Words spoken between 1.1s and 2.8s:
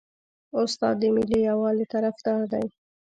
ملي یووالي طرفدار دی.